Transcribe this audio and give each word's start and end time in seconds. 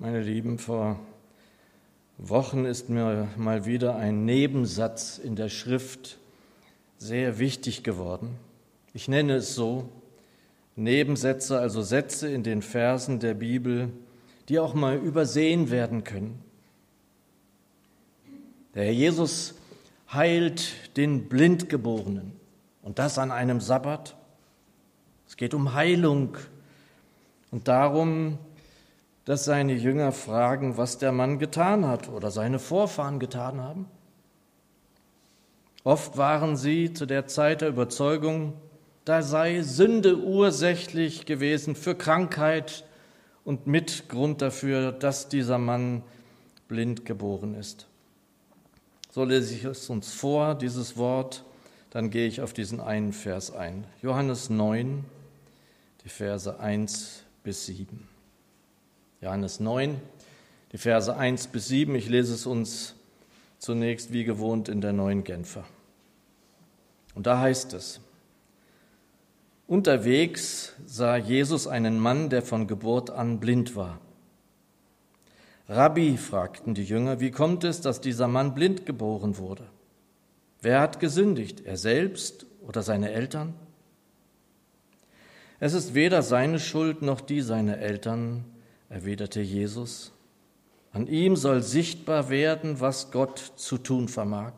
Meine 0.00 0.20
Lieben, 0.20 0.60
vor 0.60 1.00
Wochen 2.18 2.66
ist 2.66 2.88
mir 2.88 3.26
mal 3.36 3.66
wieder 3.66 3.96
ein 3.96 4.24
Nebensatz 4.24 5.18
in 5.18 5.34
der 5.34 5.48
Schrift 5.48 6.18
sehr 6.98 7.40
wichtig 7.40 7.82
geworden. 7.82 8.36
Ich 8.94 9.08
nenne 9.08 9.34
es 9.34 9.56
so, 9.56 9.88
Nebensätze, 10.76 11.58
also 11.58 11.82
Sätze 11.82 12.30
in 12.30 12.44
den 12.44 12.62
Versen 12.62 13.18
der 13.18 13.34
Bibel, 13.34 13.90
die 14.48 14.60
auch 14.60 14.72
mal 14.72 14.96
übersehen 14.96 15.68
werden 15.72 16.04
können. 16.04 16.44
Der 18.76 18.84
Herr 18.84 18.92
Jesus 18.92 19.56
heilt 20.12 20.96
den 20.96 21.28
Blindgeborenen 21.28 22.34
und 22.82 23.00
das 23.00 23.18
an 23.18 23.32
einem 23.32 23.60
Sabbat. 23.60 24.14
Es 25.26 25.36
geht 25.36 25.54
um 25.54 25.74
Heilung 25.74 26.36
und 27.50 27.66
darum, 27.66 28.38
dass 29.28 29.44
seine 29.44 29.74
Jünger 29.74 30.12
fragen, 30.12 30.78
was 30.78 30.96
der 30.96 31.12
Mann 31.12 31.38
getan 31.38 31.86
hat 31.86 32.08
oder 32.08 32.30
seine 32.30 32.58
Vorfahren 32.58 33.20
getan 33.20 33.60
haben. 33.60 33.84
Oft 35.84 36.16
waren 36.16 36.56
sie 36.56 36.94
zu 36.94 37.04
der 37.04 37.26
Zeit 37.26 37.60
der 37.60 37.68
Überzeugung, 37.68 38.54
da 39.04 39.20
sei 39.20 39.60
Sünde 39.60 40.16
ursächlich 40.16 41.26
gewesen 41.26 41.74
für 41.74 41.94
Krankheit 41.94 42.86
und 43.44 43.66
Mitgrund 43.66 44.40
dafür, 44.40 44.92
dass 44.92 45.28
dieser 45.28 45.58
Mann 45.58 46.04
blind 46.66 47.04
geboren 47.04 47.54
ist. 47.54 47.86
So 49.10 49.24
lese 49.24 49.52
ich 49.52 49.64
es 49.64 49.90
uns 49.90 50.10
vor, 50.10 50.54
dieses 50.54 50.96
Wort, 50.96 51.44
dann 51.90 52.08
gehe 52.08 52.28
ich 52.28 52.40
auf 52.40 52.54
diesen 52.54 52.80
einen 52.80 53.12
Vers 53.12 53.50
ein. 53.50 53.84
Johannes 54.00 54.48
9, 54.48 55.04
die 56.02 56.08
Verse 56.08 56.58
1 56.58 57.24
bis 57.44 57.66
7. 57.66 58.08
Johannes 59.20 59.58
9, 59.58 60.00
die 60.70 60.78
Verse 60.78 61.14
1 61.14 61.48
bis 61.48 61.68
7. 61.68 61.94
Ich 61.96 62.08
lese 62.08 62.34
es 62.34 62.46
uns 62.46 62.94
zunächst 63.58 64.12
wie 64.12 64.22
gewohnt 64.22 64.68
in 64.68 64.80
der 64.80 64.92
neuen 64.92 65.24
Genfer. 65.24 65.64
Und 67.14 67.26
da 67.26 67.40
heißt 67.40 67.72
es, 67.72 68.00
Unterwegs 69.66 70.74
sah 70.86 71.16
Jesus 71.16 71.66
einen 71.66 71.98
Mann, 71.98 72.30
der 72.30 72.42
von 72.42 72.68
Geburt 72.68 73.10
an 73.10 73.40
blind 73.40 73.74
war. 73.74 73.98
Rabbi, 75.68 76.16
fragten 76.16 76.74
die 76.74 76.84
Jünger, 76.84 77.20
wie 77.20 77.30
kommt 77.30 77.64
es, 77.64 77.80
dass 77.80 78.00
dieser 78.00 78.28
Mann 78.28 78.54
blind 78.54 78.86
geboren 78.86 79.36
wurde? 79.36 79.64
Wer 80.62 80.80
hat 80.80 81.00
gesündigt, 81.00 81.66
er 81.66 81.76
selbst 81.76 82.46
oder 82.66 82.82
seine 82.82 83.10
Eltern? 83.10 83.52
Es 85.60 85.74
ist 85.74 85.94
weder 85.94 86.22
seine 86.22 86.60
Schuld 86.60 87.02
noch 87.02 87.20
die 87.20 87.42
seiner 87.42 87.78
Eltern, 87.78 88.44
erwiderte 88.88 89.40
Jesus. 89.40 90.12
An 90.92 91.06
ihm 91.06 91.36
soll 91.36 91.62
sichtbar 91.62 92.30
werden, 92.30 92.80
was 92.80 93.10
Gott 93.10 93.38
zu 93.56 93.78
tun 93.78 94.08
vermag. 94.08 94.54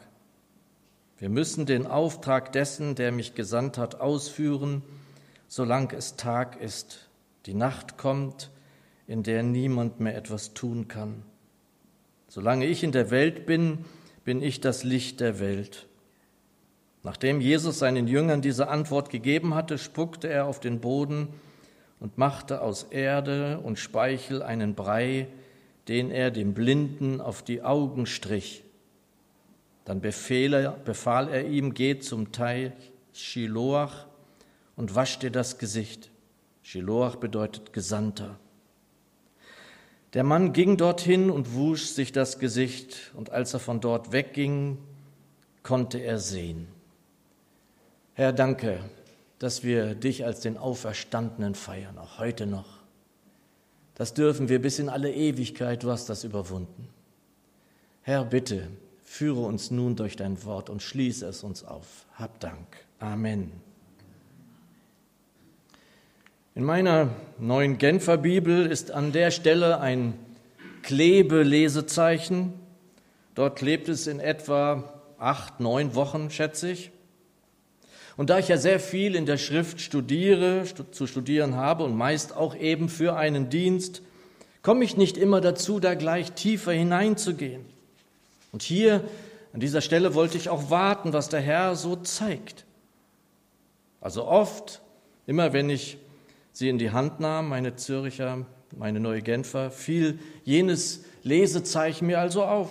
Wir 1.19 1.29
müssen 1.29 1.67
den 1.67 1.87
Auftrag 1.87 2.53
dessen, 2.53 2.95
der 2.95 3.13
mich 3.13 3.35
gesandt 3.35 3.77
hat, 3.77 4.01
ausführen, 4.01 4.83
solange 5.49 5.95
es 5.95 6.17
Tag 6.17 6.61
ist. 6.61 7.09
Die 7.47 7.55
Nacht 7.55 7.99
kommt, 7.99 8.51
in 9.07 9.23
der 9.23 9.43
niemand 9.43 10.01
mehr 10.01 10.17
etwas 10.17 10.55
tun 10.55 10.89
kann. 10.89 11.25
Solange 12.29 12.67
ich 12.67 12.85
in 12.85 12.93
der 12.93 13.11
Welt 13.11 13.45
bin, 13.45 13.85
bin 14.25 14.41
ich 14.41 14.61
das 14.61 14.85
Licht 14.85 15.21
der 15.21 15.41
Welt. 15.41 15.89
Nachdem 17.03 17.41
Jesus 17.41 17.79
seinen 17.79 18.07
Jüngern 18.07 18.41
diese 18.41 18.69
Antwort 18.69 19.11
gegeben 19.11 19.55
hatte, 19.55 19.79
spuckte 19.79 20.29
er 20.29 20.47
auf 20.47 20.61
den 20.61 20.81
Boden 20.81 21.29
und 22.01 22.19
machte 22.19 22.63
aus 22.63 22.85
Erde 22.85 23.61
und 23.61 23.79
Speichel 23.79 24.43
einen 24.43 24.75
Brei, 24.75 25.29
den 25.87 26.11
er 26.11 26.31
dem 26.31 26.55
Blinden 26.55 27.21
auf 27.21 27.43
die 27.43 27.63
Augen 27.63 28.07
strich. 28.07 28.65
Dann 29.85 30.01
befahl 30.01 31.29
er 31.29 31.47
ihm, 31.47 31.75
geh 31.75 31.99
zum 31.99 32.33
Teich 32.33 32.73
Shiloach 33.13 34.07
und 34.77 34.95
wasch 34.95 35.19
dir 35.19 35.31
das 35.31 35.59
Gesicht. 35.59 36.11
Shiloach 36.63 37.17
bedeutet 37.17 37.73
Gesandter. 37.73 38.39
Der 40.15 40.25
Mann 40.25 40.53
ging 40.53 40.77
dorthin 40.77 41.31
und 41.31 41.55
wusch 41.55 41.87
sich 41.87 42.13
das 42.13 42.39
Gesicht, 42.39 43.13
und 43.15 43.31
als 43.31 43.55
er 43.55 43.61
von 43.61 43.81
dort 43.81 44.13
wegging, 44.13 44.79
konnte 45.63 45.99
er 45.99 46.19
sehen. 46.19 46.67
Herr, 48.15 48.33
danke, 48.33 48.81
dass 49.41 49.65
wir 49.65 49.95
dich 49.95 50.25
als 50.25 50.41
den 50.41 50.57
Auferstandenen 50.59 51.55
feiern, 51.55 51.99
auch 51.99 52.19
heute 52.19 52.47
noch. 52.47 52.67
Das 53.95 54.15
dürfen 54.15 54.49
wir 54.49 54.61
bis 54.61 54.79
in 54.79 54.89
alle 54.89 55.13
Ewigkeit, 55.13 55.83
du 55.83 55.91
hast 55.91 56.09
das 56.09 56.25
überwunden. 56.25 56.89
Herr, 58.03 58.25
bitte, 58.25 58.69
führe 59.03 59.41
uns 59.41 59.71
nun 59.71 59.97
durch 59.97 60.15
dein 60.15 60.45
Wort 60.45 60.69
und 60.69 60.83
schließe 60.83 61.27
es 61.27 61.43
uns 61.43 61.65
auf. 61.65 62.07
Hab 62.15 62.39
Dank. 62.41 62.67
Amen. 62.99 63.51
In 66.55 66.65
meiner 66.65 67.09
neuen 67.39 67.79
Genfer 67.79 68.19
Bibel 68.19 68.67
ist 68.67 68.91
an 68.91 69.13
der 69.13 69.31
Stelle 69.31 69.81
ein 69.81 70.15
Klebelesezeichen. 70.83 72.53
Dort 73.35 73.57
klebt 73.57 73.89
es 73.89 74.07
in 74.07 74.21
etwa 74.21 74.93
acht, 75.19 75.61
neun 75.61 75.95
Wochen, 75.95 76.31
schätze 76.31 76.73
ich. 76.73 76.91
Und 78.21 78.29
da 78.29 78.39
ich 78.39 78.49
ja 78.49 78.59
sehr 78.59 78.81
viel 78.81 79.15
in 79.15 79.25
der 79.25 79.39
Schrift 79.39 79.81
studiere, 79.81 80.65
zu 80.91 81.07
studieren 81.07 81.57
habe 81.57 81.85
und 81.85 81.97
meist 81.97 82.37
auch 82.37 82.55
eben 82.55 82.91
für 82.91 83.17
einen 83.17 83.49
Dienst, 83.49 84.03
komme 84.61 84.85
ich 84.85 84.99
nicht 84.99 85.17
immer 85.17 85.41
dazu, 85.41 85.81
da 85.81 85.95
gleich 85.95 86.33
tiefer 86.33 86.73
hineinzugehen. 86.73 87.65
Und 88.53 88.61
hier 88.61 89.03
an 89.55 89.61
dieser 89.61 89.81
Stelle 89.81 90.15
wollte 90.15 90.37
ich 90.37 90.51
auch 90.51 90.69
warten, 90.69 91.15
was 91.15 91.31
der 91.31 91.41
Herr 91.41 91.77
so 91.77 91.97
zeigt. 91.97 92.67
Also 94.03 94.27
oft, 94.27 94.83
immer 95.27 95.55
wenn 95.55 95.71
ich 95.71 95.97
sie 96.53 96.69
in 96.69 96.77
die 96.77 96.91
Hand 96.91 97.21
nahm, 97.21 97.49
meine 97.49 97.77
Zürcher, 97.77 98.45
meine 98.77 99.01
neue 99.01 99.23
Genfer, 99.23 99.71
fiel 99.71 100.19
jenes 100.45 101.05
Lesezeichen 101.23 102.07
mir 102.07 102.21
also 102.21 102.45
auf. 102.45 102.69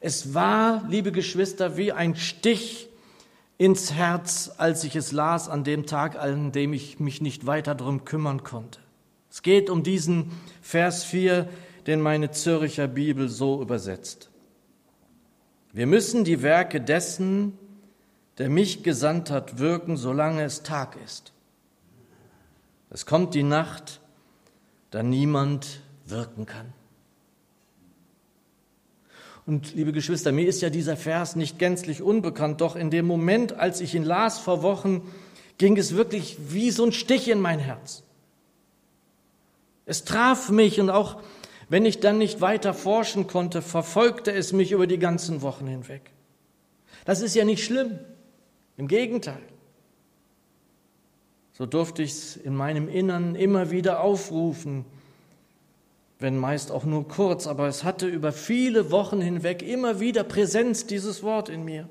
Es 0.00 0.34
war, 0.34 0.84
liebe 0.88 1.12
Geschwister, 1.12 1.76
wie 1.76 1.92
ein 1.92 2.16
Stich 2.16 2.88
ins 3.58 3.92
Herz, 3.92 4.52
als 4.58 4.84
ich 4.84 4.96
es 4.96 5.12
las 5.12 5.48
an 5.48 5.64
dem 5.64 5.86
Tag, 5.86 6.16
an 6.16 6.52
dem 6.52 6.72
ich 6.72 7.00
mich 7.00 7.20
nicht 7.20 7.46
weiter 7.46 7.74
darum 7.74 8.04
kümmern 8.04 8.42
konnte. 8.42 8.80
Es 9.30 9.42
geht 9.42 9.70
um 9.70 9.82
diesen 9.82 10.32
Vers 10.60 11.04
4, 11.04 11.48
den 11.86 12.00
meine 12.00 12.30
Zürcher 12.30 12.88
Bibel 12.88 13.28
so 13.28 13.62
übersetzt. 13.62 14.30
Wir 15.72 15.86
müssen 15.86 16.24
die 16.24 16.42
Werke 16.42 16.80
dessen, 16.80 17.58
der 18.38 18.48
mich 18.48 18.82
gesandt 18.82 19.30
hat, 19.30 19.58
wirken, 19.58 19.96
solange 19.96 20.42
es 20.42 20.62
Tag 20.62 20.96
ist. 21.04 21.32
Es 22.90 23.06
kommt 23.06 23.34
die 23.34 23.42
Nacht, 23.42 24.00
da 24.90 25.02
niemand 25.02 25.80
wirken 26.06 26.46
kann. 26.46 26.72
Und 29.46 29.74
liebe 29.76 29.92
Geschwister, 29.92 30.32
mir 30.32 30.48
ist 30.48 30.60
ja 30.60 30.70
dieser 30.70 30.96
Vers 30.96 31.36
nicht 31.36 31.58
gänzlich 31.58 32.02
unbekannt, 32.02 32.60
doch 32.60 32.74
in 32.74 32.90
dem 32.90 33.06
Moment, 33.06 33.52
als 33.52 33.80
ich 33.80 33.94
ihn 33.94 34.02
las 34.02 34.40
vor 34.40 34.62
Wochen, 34.62 35.02
ging 35.56 35.76
es 35.76 35.94
wirklich 35.94 36.36
wie 36.48 36.72
so 36.72 36.84
ein 36.84 36.92
Stich 36.92 37.28
in 37.28 37.40
mein 37.40 37.60
Herz. 37.60 38.02
Es 39.86 40.04
traf 40.04 40.50
mich 40.50 40.80
und 40.80 40.90
auch 40.90 41.22
wenn 41.68 41.84
ich 41.84 42.00
dann 42.00 42.18
nicht 42.18 42.40
weiter 42.40 42.74
forschen 42.74 43.28
konnte, 43.28 43.62
verfolgte 43.62 44.32
es 44.32 44.52
mich 44.52 44.72
über 44.72 44.88
die 44.88 44.98
ganzen 44.98 45.42
Wochen 45.42 45.66
hinweg. 45.66 46.10
Das 47.04 47.20
ist 47.20 47.34
ja 47.36 47.44
nicht 47.44 47.64
schlimm, 47.64 48.00
im 48.76 48.88
Gegenteil. 48.88 49.42
So 51.52 51.66
durfte 51.66 52.02
ich 52.02 52.10
es 52.10 52.36
in 52.36 52.54
meinem 52.54 52.88
Innern 52.88 53.36
immer 53.36 53.70
wieder 53.70 54.00
aufrufen, 54.00 54.84
wenn 56.18 56.38
meist 56.38 56.70
auch 56.70 56.84
nur 56.84 57.06
kurz, 57.06 57.46
aber 57.46 57.68
es 57.68 57.84
hatte 57.84 58.06
über 58.06 58.32
viele 58.32 58.90
Wochen 58.90 59.20
hinweg 59.20 59.62
immer 59.62 60.00
wieder 60.00 60.24
Präsenz, 60.24 60.86
dieses 60.86 61.22
Wort 61.22 61.48
in 61.48 61.64
mir. 61.64 61.88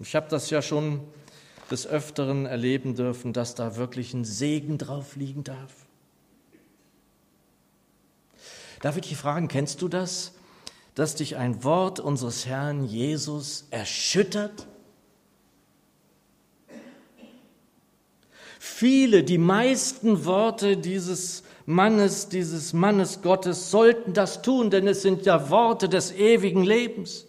Ich 0.00 0.14
habe 0.14 0.28
das 0.28 0.50
ja 0.50 0.62
schon 0.62 1.00
des 1.70 1.86
Öfteren 1.86 2.46
erleben 2.46 2.94
dürfen, 2.94 3.32
dass 3.32 3.54
da 3.54 3.76
wirklich 3.76 4.14
ein 4.14 4.24
Segen 4.24 4.78
drauf 4.78 5.16
liegen 5.16 5.44
darf. 5.44 5.72
Darf 8.80 8.96
ich 8.96 9.08
dich 9.08 9.16
fragen, 9.16 9.48
kennst 9.48 9.80
du 9.80 9.88
das, 9.88 10.32
dass 10.94 11.14
dich 11.14 11.36
ein 11.36 11.64
Wort 11.64 12.00
unseres 12.00 12.46
Herrn 12.46 12.84
Jesus 12.84 13.66
erschüttert? 13.70 14.66
Viele, 18.58 19.24
die 19.24 19.38
meisten 19.38 20.24
Worte 20.24 20.76
dieses 20.76 21.43
Mannes, 21.66 22.28
dieses 22.28 22.72
Mannes 22.72 23.22
Gottes 23.22 23.70
sollten 23.70 24.12
das 24.12 24.42
tun, 24.42 24.70
denn 24.70 24.86
es 24.86 25.02
sind 25.02 25.24
ja 25.24 25.48
Worte 25.48 25.88
des 25.88 26.12
ewigen 26.12 26.62
Lebens. 26.62 27.26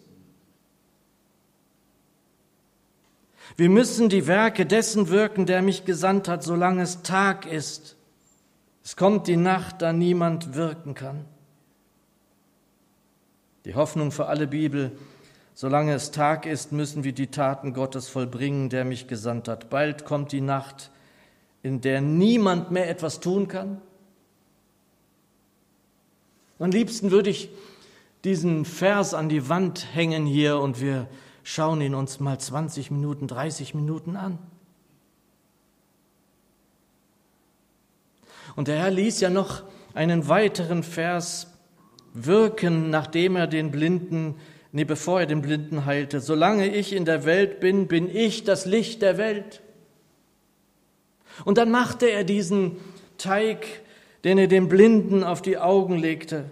Wir 3.56 3.70
müssen 3.70 4.10
die 4.10 4.26
Werke 4.26 4.66
dessen 4.66 5.08
wirken, 5.08 5.46
der 5.46 5.62
mich 5.62 5.86
gesandt 5.86 6.28
hat, 6.28 6.42
solange 6.42 6.82
es 6.82 7.02
Tag 7.02 7.50
ist. 7.50 7.96
Es 8.84 8.96
kommt 8.96 9.26
die 9.26 9.36
Nacht, 9.36 9.80
da 9.80 9.94
niemand 9.94 10.54
wirken 10.54 10.94
kann. 10.94 11.24
Die 13.64 13.74
Hoffnung 13.74 14.12
für 14.12 14.26
alle 14.26 14.46
Bibel, 14.46 14.92
solange 15.54 15.94
es 15.94 16.10
Tag 16.10 16.44
ist, 16.44 16.70
müssen 16.70 17.02
wir 17.02 17.12
die 17.12 17.28
Taten 17.28 17.72
Gottes 17.72 18.08
vollbringen, 18.08 18.68
der 18.68 18.84
mich 18.84 19.08
gesandt 19.08 19.48
hat. 19.48 19.70
Bald 19.70 20.04
kommt 20.04 20.32
die 20.32 20.42
Nacht, 20.42 20.90
in 21.62 21.80
der 21.80 22.02
niemand 22.02 22.70
mehr 22.70 22.90
etwas 22.90 23.20
tun 23.20 23.48
kann. 23.48 23.80
Am 26.58 26.70
liebsten 26.70 27.10
würde 27.10 27.30
ich 27.30 27.50
diesen 28.24 28.64
Vers 28.64 29.12
an 29.14 29.28
die 29.28 29.48
Wand 29.48 29.94
hängen 29.94 30.24
hier 30.24 30.58
und 30.58 30.80
wir 30.80 31.06
schauen 31.42 31.80
ihn 31.80 31.94
uns 31.94 32.18
mal 32.18 32.38
20 32.38 32.90
Minuten, 32.90 33.28
30 33.28 33.74
Minuten 33.74 34.16
an. 34.16 34.38
Und 38.56 38.68
der 38.68 38.78
Herr 38.78 38.90
ließ 38.90 39.20
ja 39.20 39.28
noch 39.28 39.64
einen 39.94 40.28
weiteren 40.28 40.82
Vers 40.82 41.52
wirken, 42.14 42.88
nachdem 42.88 43.36
er 43.36 43.46
den 43.46 43.70
Blinden, 43.70 44.36
nee, 44.72 44.84
bevor 44.84 45.20
er 45.20 45.26
den 45.26 45.42
Blinden 45.42 45.84
heilte. 45.84 46.20
Solange 46.20 46.74
ich 46.74 46.94
in 46.94 47.04
der 47.04 47.26
Welt 47.26 47.60
bin, 47.60 47.86
bin 47.86 48.08
ich 48.08 48.44
das 48.44 48.64
Licht 48.64 49.02
der 49.02 49.18
Welt. 49.18 49.60
Und 51.44 51.58
dann 51.58 51.70
machte 51.70 52.06
er 52.06 52.24
diesen 52.24 52.78
Teig, 53.18 53.66
den 54.24 54.38
er 54.38 54.46
dem 54.46 54.68
Blinden 54.68 55.22
auf 55.22 55.42
die 55.42 55.58
Augen 55.58 55.96
legte. 55.96 56.50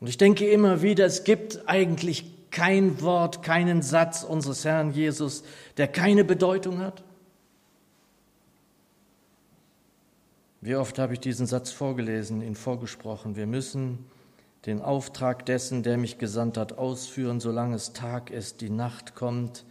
Und 0.00 0.08
ich 0.08 0.18
denke 0.18 0.48
immer 0.48 0.82
wieder, 0.82 1.06
es 1.06 1.24
gibt 1.24 1.68
eigentlich 1.68 2.24
kein 2.50 3.00
Wort, 3.00 3.42
keinen 3.42 3.82
Satz 3.82 4.22
unseres 4.22 4.64
Herrn 4.64 4.92
Jesus, 4.92 5.42
der 5.76 5.88
keine 5.88 6.24
Bedeutung 6.24 6.78
hat. 6.78 7.02
Wie 10.60 10.76
oft 10.76 10.98
habe 10.98 11.12
ich 11.12 11.20
diesen 11.20 11.46
Satz 11.46 11.72
vorgelesen, 11.72 12.40
ihn 12.40 12.54
vorgesprochen. 12.54 13.36
Wir 13.36 13.46
müssen 13.46 14.06
den 14.66 14.80
Auftrag 14.80 15.44
dessen, 15.44 15.82
der 15.82 15.98
mich 15.98 16.16
gesandt 16.16 16.56
hat, 16.56 16.78
ausführen, 16.78 17.40
solange 17.40 17.76
es 17.76 17.92
Tag 17.92 18.30
ist, 18.30 18.60
die 18.60 18.70
Nacht 18.70 19.14
kommt, 19.14 19.64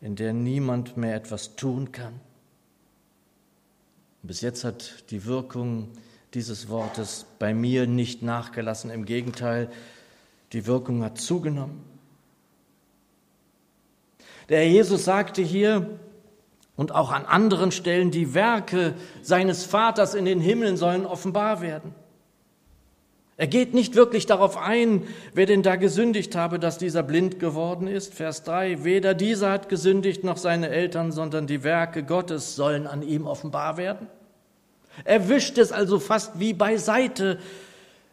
in 0.00 0.14
der 0.14 0.32
niemand 0.32 0.96
mehr 0.96 1.16
etwas 1.16 1.56
tun 1.56 1.90
kann. 1.90 2.20
Bis 4.22 4.40
jetzt 4.40 4.64
hat 4.64 5.10
die 5.10 5.24
Wirkung 5.24 5.88
dieses 6.34 6.68
Wortes 6.68 7.26
bei 7.38 7.54
mir 7.54 7.86
nicht 7.86 8.22
nachgelassen. 8.22 8.90
Im 8.90 9.04
Gegenteil, 9.04 9.70
die 10.52 10.66
Wirkung 10.66 11.02
hat 11.04 11.18
zugenommen. 11.18 11.84
Der 14.48 14.58
Herr 14.58 14.68
Jesus 14.68 15.04
sagte 15.04 15.42
hier, 15.42 15.98
und 16.78 16.92
auch 16.94 17.10
an 17.10 17.26
anderen 17.26 17.72
Stellen 17.72 18.12
die 18.12 18.34
Werke 18.34 18.94
seines 19.20 19.64
Vaters 19.64 20.14
in 20.14 20.24
den 20.24 20.40
Himmeln 20.40 20.76
sollen 20.76 21.06
offenbar 21.06 21.60
werden. 21.60 21.92
Er 23.40 23.46
geht 23.46 23.72
nicht 23.72 23.94
wirklich 23.94 24.26
darauf 24.26 24.56
ein, 24.56 25.06
wer 25.32 25.46
denn 25.46 25.62
da 25.62 25.76
gesündigt 25.76 26.34
habe, 26.34 26.58
dass 26.58 26.76
dieser 26.76 27.04
blind 27.04 27.38
geworden 27.38 27.86
ist. 27.86 28.12
Vers 28.12 28.42
3, 28.42 28.82
weder 28.82 29.14
dieser 29.14 29.52
hat 29.52 29.68
gesündigt 29.68 30.24
noch 30.24 30.36
seine 30.36 30.70
Eltern, 30.70 31.12
sondern 31.12 31.46
die 31.46 31.62
Werke 31.62 32.02
Gottes 32.02 32.56
sollen 32.56 32.88
an 32.88 33.00
ihm 33.00 33.28
offenbar 33.28 33.76
werden. 33.76 34.08
Er 35.04 35.28
wischt 35.28 35.56
es 35.56 35.70
also 35.70 36.00
fast 36.00 36.40
wie 36.40 36.52
beiseite. 36.52 37.38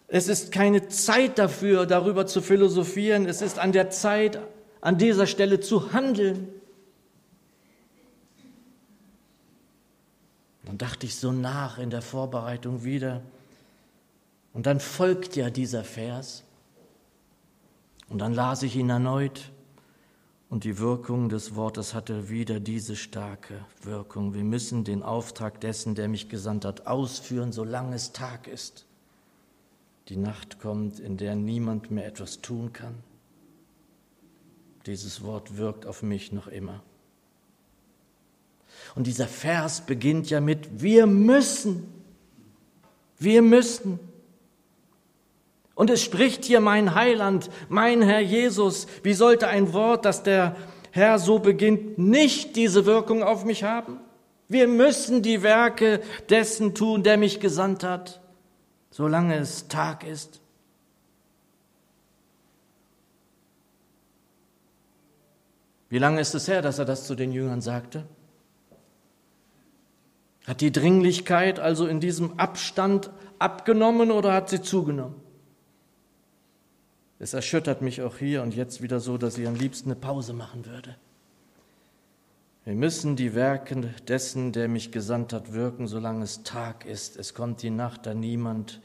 Es 0.08 0.28
ist 0.28 0.52
keine 0.52 0.90
Zeit 0.90 1.40
dafür, 1.40 1.88
darüber 1.88 2.28
zu 2.28 2.44
philosophieren. 2.44 3.26
Es 3.26 3.42
ist 3.42 3.58
an 3.58 3.72
der 3.72 3.90
Zeit, 3.90 4.40
an 4.80 5.00
dieser 5.00 5.26
Stelle 5.26 5.60
zu 5.60 5.92
handeln. 5.92 6.50
Dann 10.66 10.78
dachte 10.78 11.08
ich 11.08 11.16
so 11.16 11.32
nach 11.32 11.80
in 11.80 11.90
der 11.90 12.04
Vorbereitung 12.04 12.84
wieder. 12.84 13.24
Und 14.56 14.68
dann 14.68 14.80
folgt 14.80 15.36
ja 15.36 15.50
dieser 15.50 15.84
Vers. 15.84 16.46
Und 18.08 18.20
dann 18.20 18.34
las 18.34 18.64
ich 18.64 18.78
ihn 18.78 18.90
erneut. 18.90 19.52
Und 20.50 20.64
die 20.64 20.80
Wirkung 20.80 21.28
des 21.28 21.56
Wortes 21.56 21.94
hatte 21.94 22.30
wieder 22.30 22.62
diese 22.62 22.96
starke 22.96 23.66
Wirkung. 23.82 24.34
Wir 24.34 24.46
müssen 24.46 24.86
den 24.86 25.04
Auftrag 25.04 25.60
dessen, 25.60 25.94
der 25.94 26.08
mich 26.08 26.30
gesandt 26.30 26.64
hat, 26.64 26.88
ausführen, 26.88 27.52
solange 27.52 27.96
es 27.96 28.14
Tag 28.14 28.48
ist. 28.48 28.86
Die 30.08 30.16
Nacht 30.16 30.62
kommt, 30.62 31.02
in 31.02 31.18
der 31.18 31.36
niemand 31.36 31.92
mehr 31.92 32.08
etwas 32.08 32.40
tun 32.40 32.72
kann. 32.72 32.96
Dieses 34.86 35.22
Wort 35.22 35.58
wirkt 35.58 35.86
auf 35.86 36.02
mich 36.02 36.32
noch 36.32 36.48
immer. 36.48 36.82
Und 38.96 39.06
dieser 39.08 39.28
Vers 39.28 39.82
beginnt 39.82 40.30
ja 40.30 40.40
mit, 40.40 40.82
wir 40.82 41.08
müssen, 41.08 41.92
wir 43.20 43.42
müssen. 43.42 44.00
Und 45.76 45.90
es 45.90 46.02
spricht 46.02 46.46
hier 46.46 46.62
mein 46.62 46.96
Heiland, 46.96 47.50
mein 47.68 48.02
Herr 48.02 48.22
Jesus. 48.22 48.88
Wie 49.04 49.14
sollte 49.14 49.50
ein 49.50 49.74
Wort, 49.74 50.06
das 50.06 50.24
der 50.24 50.56
Herr 50.92 51.20
so 51.20 51.40
beginnt, 51.40 51.98
nicht 51.98 52.56
diese 52.56 52.86
Wirkung 52.86 53.22
auf 53.22 53.44
mich 53.44 53.66
haben? 53.66 54.00
Wir 54.48 54.70
müssen 54.70 55.22
die 55.22 55.44
Werke 55.44 56.02
dessen 56.30 56.76
tun, 56.76 57.04
der 57.04 57.18
mich 57.18 57.42
gesandt 57.42 57.84
hat, 57.84 58.22
solange 58.90 59.36
es 59.36 59.68
Tag 59.68 60.08
ist. 60.08 60.40
Wie 65.90 65.98
lange 65.98 66.22
ist 66.22 66.36
es 66.36 66.48
her, 66.48 66.62
dass 66.62 66.80
er 66.80 66.86
das 66.86 67.06
zu 67.06 67.16
den 67.16 67.34
Jüngern 67.34 67.62
sagte? 67.62 68.06
Hat 70.48 70.62
die 70.62 70.72
Dringlichkeit 70.72 71.60
also 71.60 71.86
in 71.86 72.00
diesem 72.00 72.40
Abstand 72.40 73.10
abgenommen 73.40 74.12
oder 74.12 74.32
hat 74.34 74.50
sie 74.50 74.62
zugenommen? 74.62 75.25
Es 77.20 77.34
erschüttert 77.34 77.82
mich 77.82 78.02
auch 78.02 78.18
hier 78.18 78.42
und 78.42 78.56
jetzt 78.56 78.82
wieder 78.82 79.00
so, 79.00 79.18
dass 79.18 79.38
ich 79.38 79.48
am 79.48 79.56
liebsten 79.56 79.92
eine 79.92 80.00
Pause 80.00 80.34
machen 80.34 80.66
würde. 80.66 80.96
Wir 82.66 82.74
müssen 82.74 83.16
die 83.16 83.36
Werke 83.36 83.94
dessen, 84.08 84.52
der 84.52 84.68
mich 84.68 84.92
gesandt 84.92 85.34
hat, 85.34 85.54
wirken, 85.54 85.88
solange 85.88 86.24
es 86.24 86.44
Tag 86.44 86.86
ist. 86.86 87.16
Es 87.16 87.34
kommt 87.34 87.62
die 87.62 87.70
Nacht, 87.70 88.06
da 88.06 88.14
niemand 88.14 88.82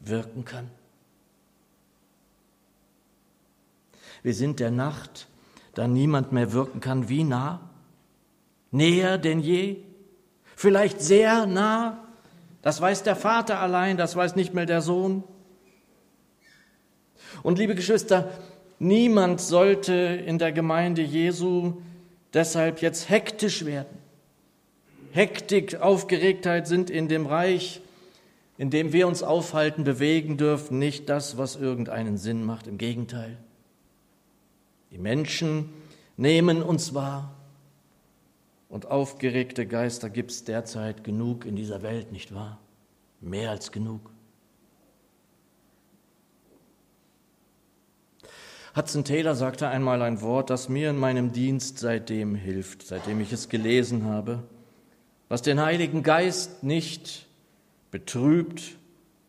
wirken 0.00 0.44
kann. 0.44 0.70
Wir 4.22 4.34
sind 4.34 4.60
der 4.60 4.70
Nacht, 4.70 5.26
da 5.74 5.88
niemand 5.88 6.32
mehr 6.32 6.52
wirken 6.52 6.80
kann, 6.80 7.08
wie 7.08 7.24
nah? 7.24 7.60
Näher 8.70 9.18
denn 9.18 9.40
je? 9.40 9.82
vielleicht 10.62 11.00
sehr 11.00 11.46
nah. 11.46 11.98
Das 12.62 12.80
weiß 12.80 13.02
der 13.02 13.16
Vater 13.16 13.58
allein, 13.58 13.96
das 13.96 14.14
weiß 14.14 14.36
nicht 14.36 14.54
mehr 14.54 14.66
der 14.66 14.80
Sohn. 14.80 15.24
Und 17.42 17.58
liebe 17.58 17.74
Geschwister, 17.74 18.30
niemand 18.78 19.40
sollte 19.40 19.92
in 19.92 20.38
der 20.38 20.52
Gemeinde 20.52 21.02
Jesu 21.02 21.74
deshalb 22.34 22.82
jetzt 22.82 23.08
hektisch 23.08 23.64
werden. 23.64 23.98
Hektik, 25.12 25.76
Aufgeregtheit 25.80 26.66
sind 26.66 26.88
in 26.88 27.08
dem 27.08 27.26
Reich, 27.26 27.82
in 28.56 28.70
dem 28.70 28.92
wir 28.92 29.06
uns 29.06 29.22
aufhalten, 29.22 29.84
bewegen 29.84 30.36
dürfen, 30.36 30.78
nicht 30.78 31.08
das, 31.08 31.36
was 31.36 31.56
irgendeinen 31.56 32.16
Sinn 32.16 32.44
macht. 32.44 32.66
Im 32.66 32.78
Gegenteil. 32.78 33.36
Die 34.90 34.98
Menschen 34.98 35.70
nehmen 36.16 36.62
uns 36.62 36.94
wahr. 36.94 37.34
Und 38.68 38.90
aufgeregte 38.90 39.66
Geister 39.66 40.08
gibt 40.08 40.30
es 40.30 40.44
derzeit 40.44 41.04
genug 41.04 41.44
in 41.44 41.56
dieser 41.56 41.82
Welt, 41.82 42.10
nicht 42.10 42.34
wahr? 42.34 42.58
Mehr 43.20 43.50
als 43.50 43.70
genug. 43.70 44.10
Hudson 48.74 49.04
Taylor 49.04 49.34
sagte 49.34 49.68
einmal 49.68 50.00
ein 50.00 50.22
Wort, 50.22 50.48
das 50.48 50.68
mir 50.70 50.90
in 50.90 50.96
meinem 50.96 51.32
Dienst 51.32 51.78
seitdem 51.78 52.34
hilft, 52.34 52.86
seitdem 52.86 53.20
ich 53.20 53.32
es 53.32 53.50
gelesen 53.50 54.04
habe. 54.04 54.42
Was 55.28 55.42
den 55.42 55.60
Heiligen 55.60 56.02
Geist 56.02 56.62
nicht 56.62 57.26
betrübt, 57.90 58.76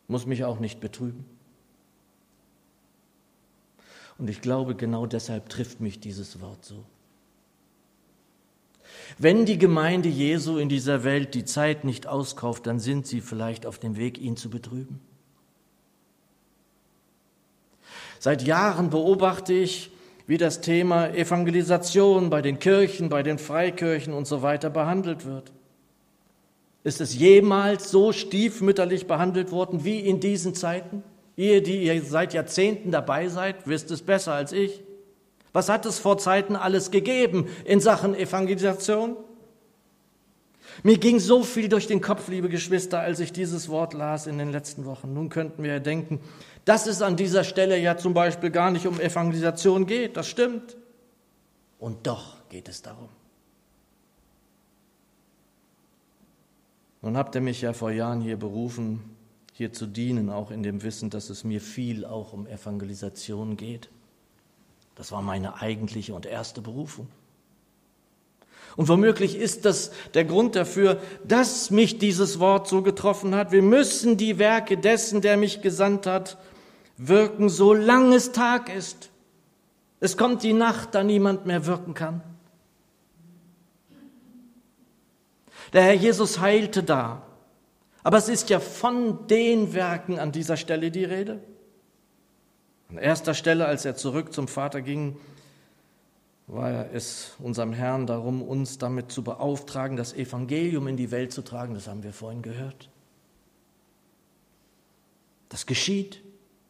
muss 0.07 0.25
mich 0.25 0.45
auch 0.45 0.59
nicht 0.59 0.79
betrüben. 0.79 1.25
Und 4.17 4.29
ich 4.29 4.41
glaube, 4.41 4.75
genau 4.75 5.05
deshalb 5.05 5.49
trifft 5.49 5.81
mich 5.81 5.99
dieses 5.99 6.39
Wort 6.39 6.63
so. 6.63 6.85
Wenn 9.17 9.45
die 9.45 9.57
Gemeinde 9.57 10.07
Jesu 10.07 10.57
in 10.57 10.69
dieser 10.69 11.03
Welt 11.03 11.33
die 11.33 11.45
Zeit 11.45 11.83
nicht 11.83 12.07
auskauft, 12.07 12.65
dann 12.67 12.79
sind 12.79 13.07
sie 13.07 13.21
vielleicht 13.21 13.65
auf 13.65 13.79
dem 13.79 13.97
Weg, 13.97 14.19
ihn 14.19 14.37
zu 14.37 14.49
betrüben. 14.49 15.01
Seit 18.23 18.43
Jahren 18.43 18.89
beobachte 18.89 19.51
ich, 19.51 19.91
wie 20.27 20.37
das 20.37 20.61
Thema 20.61 21.09
Evangelisation 21.09 22.29
bei 22.29 22.41
den 22.41 22.57
Kirchen, 22.57 23.09
bei 23.09 23.21
den 23.21 23.37
Freikirchen 23.37 24.13
und 24.13 24.27
so 24.27 24.41
weiter 24.41 24.69
behandelt 24.69 25.25
wird. 25.25 25.51
Ist 26.85 27.01
es 27.01 27.15
jemals 27.15 27.91
so 27.91 28.13
stiefmütterlich 28.13 29.07
behandelt 29.07 29.51
worden 29.51 29.83
wie 29.83 29.99
in 29.99 30.21
diesen 30.21 30.55
Zeiten? 30.55 31.03
Ihr, 31.35 31.61
die 31.61 31.83
ihr 31.83 32.01
seit 32.01 32.33
Jahrzehnten 32.33 32.91
dabei 32.91 33.27
seid, 33.27 33.67
wisst 33.67 33.91
es 33.91 34.01
besser 34.01 34.31
als 34.31 34.53
ich. 34.53 34.81
Was 35.51 35.67
hat 35.67 35.85
es 35.85 35.99
vor 35.99 36.17
Zeiten 36.17 36.55
alles 36.55 36.91
gegeben 36.91 37.47
in 37.65 37.81
Sachen 37.81 38.15
Evangelisation? 38.15 39.17
Mir 40.81 40.97
ging 40.97 41.19
so 41.19 41.43
viel 41.43 41.69
durch 41.69 41.87
den 41.87 42.01
Kopf, 42.01 42.27
liebe 42.29 42.49
Geschwister, 42.49 42.99
als 42.99 43.19
ich 43.19 43.31
dieses 43.31 43.69
Wort 43.69 43.93
las 43.93 44.25
in 44.25 44.37
den 44.37 44.51
letzten 44.51 44.85
Wochen. 44.85 45.13
Nun 45.13 45.29
könnten 45.29 45.61
wir 45.61 45.73
ja 45.73 45.79
denken, 45.79 46.19
dass 46.65 46.87
es 46.87 47.01
an 47.01 47.15
dieser 47.15 47.43
Stelle 47.43 47.77
ja 47.77 47.97
zum 47.97 48.13
Beispiel 48.13 48.49
gar 48.49 48.71
nicht 48.71 48.87
um 48.87 48.99
Evangelisation 48.99 49.85
geht. 49.85 50.17
Das 50.17 50.27
stimmt. 50.27 50.77
Und 51.79 52.07
doch 52.07 52.37
geht 52.49 52.69
es 52.69 52.81
darum. 52.81 53.09
Nun 57.01 57.17
habt 57.17 57.35
ihr 57.35 57.41
mich 57.41 57.61
ja 57.61 57.73
vor 57.73 57.91
Jahren 57.91 58.21
hier 58.21 58.37
berufen, 58.37 59.01
hier 59.51 59.73
zu 59.73 59.85
dienen, 59.85 60.29
auch 60.29 60.51
in 60.51 60.63
dem 60.63 60.81
Wissen, 60.83 61.09
dass 61.09 61.29
es 61.29 61.43
mir 61.43 61.59
viel 61.59 62.05
auch 62.05 62.31
um 62.31 62.47
Evangelisation 62.47 63.57
geht. 63.57 63.89
Das 64.95 65.11
war 65.11 65.21
meine 65.21 65.61
eigentliche 65.61 66.13
und 66.13 66.25
erste 66.25 66.61
Berufung. 66.61 67.07
Und 68.75 68.87
womöglich 68.87 69.37
ist 69.37 69.65
das 69.65 69.91
der 70.13 70.25
Grund 70.25 70.55
dafür, 70.55 70.99
dass 71.23 71.69
mich 71.69 71.99
dieses 71.99 72.39
Wort 72.39 72.67
so 72.67 72.81
getroffen 72.81 73.35
hat. 73.35 73.51
Wir 73.51 73.61
müssen 73.61 74.17
die 74.17 74.39
Werke 74.39 74.77
dessen, 74.77 75.21
der 75.21 75.37
mich 75.37 75.61
gesandt 75.61 76.07
hat, 76.07 76.37
wirken, 76.97 77.49
solange 77.49 78.15
es 78.15 78.31
Tag 78.31 78.73
ist. 78.73 79.09
Es 79.99 80.17
kommt 80.17 80.43
die 80.43 80.53
Nacht, 80.53 80.95
da 80.95 81.03
niemand 81.03 81.45
mehr 81.45 81.65
wirken 81.65 81.93
kann. 81.93 82.21
Der 85.71 85.83
Herr 85.83 85.93
Jesus 85.93 86.39
heilte 86.39 86.83
da. 86.83 87.23
Aber 88.03 88.17
es 88.17 88.27
ist 88.27 88.49
ja 88.49 88.59
von 88.59 89.27
den 89.27 89.73
Werken 89.73 90.19
an 90.19 90.31
dieser 90.31 90.57
Stelle 90.57 90.91
die 90.91 91.05
Rede. 91.05 91.39
An 92.89 92.97
erster 92.97 93.33
Stelle, 93.33 93.65
als 93.65 93.85
er 93.85 93.95
zurück 93.95 94.33
zum 94.33 94.47
Vater 94.47 94.81
ging, 94.81 95.17
war 96.47 96.91
es 96.91 97.35
unserem 97.39 97.73
Herrn 97.73 98.05
darum, 98.05 98.41
uns 98.41 98.77
damit 98.77 99.11
zu 99.11 99.23
beauftragen, 99.23 99.97
das 99.97 100.13
Evangelium 100.13 100.87
in 100.87 100.97
die 100.97 101.11
Welt 101.11 101.31
zu 101.31 101.41
tragen. 101.41 101.73
Das 101.73 101.87
haben 101.87 102.03
wir 102.03 102.13
vorhin 102.13 102.41
gehört. 102.41 102.89
Das 105.49 105.65
geschieht. 105.65 106.21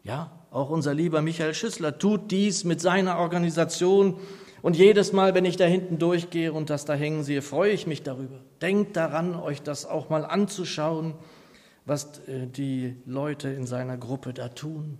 Ja, 0.03 0.32
auch 0.51 0.70
unser 0.70 0.94
lieber 0.94 1.22
Michael 1.22 1.53
Schüssler 1.53 1.98
tut 1.98 2.30
dies 2.30 2.65
mit 2.65 2.82
seiner 2.82 3.18
Organisation. 3.18 4.20
Und 4.62 4.77
jedes 4.77 5.12
Mal, 5.12 5.34
wenn 5.34 5.46
ich 5.46 5.58
da 5.58 5.65
hinten 5.65 5.98
durchgehe 5.98 6.53
und 6.53 6.70
das 6.70 6.86
da 6.86 6.94
hängen 6.94 7.24
sehe, 7.24 7.42
freue 7.42 7.72
ich 7.72 7.88
mich 7.88 8.03
darüber. 8.03 8.39
Denkt 8.62 8.96
daran, 8.96 9.36
euch 9.36 9.62
das 9.62 9.86
auch 9.86 10.10
mal 10.10 10.25
anzuschauen, 10.25 11.15
was 11.86 12.20
äh, 12.27 12.48
die 12.48 12.96
Leute 13.06 13.50
in 13.50 13.65
seiner 13.65 13.98
Gruppe 13.98 14.34
da 14.34 14.50
tun. 14.50 14.98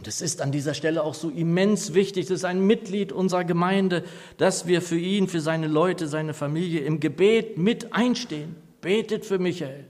Und 0.00 0.08
es 0.08 0.22
ist 0.22 0.40
an 0.40 0.50
dieser 0.50 0.72
Stelle 0.72 1.02
auch 1.02 1.12
so 1.12 1.28
immens 1.28 1.92
wichtig, 1.92 2.24
es 2.24 2.30
ist 2.30 2.46
ein 2.46 2.66
Mitglied 2.66 3.12
unserer 3.12 3.44
Gemeinde, 3.44 4.02
dass 4.38 4.66
wir 4.66 4.80
für 4.80 4.98
ihn, 4.98 5.28
für 5.28 5.42
seine 5.42 5.66
Leute, 5.66 6.08
seine 6.08 6.32
Familie 6.32 6.80
im 6.80 7.00
Gebet 7.00 7.58
mit 7.58 7.92
einstehen. 7.92 8.56
Betet 8.80 9.26
für 9.26 9.38
Michael. 9.38 9.84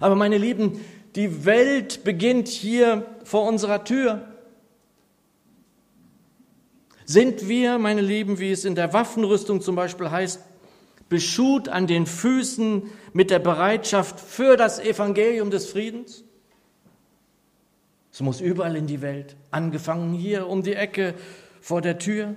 Aber 0.00 0.16
meine 0.16 0.38
Lieben, 0.38 0.80
die 1.14 1.44
Welt 1.44 2.02
beginnt 2.02 2.48
hier 2.48 3.06
vor 3.22 3.46
unserer 3.46 3.84
Tür. 3.84 4.26
Sind 7.04 7.46
wir, 7.46 7.78
meine 7.78 8.00
Lieben, 8.00 8.40
wie 8.40 8.50
es 8.50 8.64
in 8.64 8.74
der 8.74 8.92
Waffenrüstung 8.92 9.60
zum 9.60 9.76
Beispiel 9.76 10.10
heißt, 10.10 10.40
beschut 11.08 11.68
an 11.68 11.86
den 11.86 12.06
Füßen 12.06 12.90
mit 13.12 13.30
der 13.30 13.38
Bereitschaft 13.38 14.18
für 14.18 14.56
das 14.56 14.80
Evangelium 14.80 15.52
des 15.52 15.70
Friedens? 15.70 16.24
Es 18.12 18.20
muss 18.20 18.40
überall 18.40 18.76
in 18.76 18.86
die 18.86 19.02
Welt, 19.02 19.36
angefangen 19.50 20.12
hier 20.14 20.46
um 20.48 20.62
die 20.62 20.74
Ecke 20.74 21.14
vor 21.60 21.80
der 21.80 21.98
Tür. 21.98 22.34